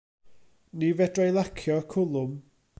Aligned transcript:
Ni 0.83 0.89
fedrai 1.01 1.29
lacio'r 1.37 1.87
cwlwm. 1.95 2.37